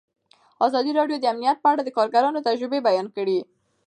[0.67, 3.39] ازادي راډیو د امنیت په اړه د کارګرانو تجربې بیان کړي.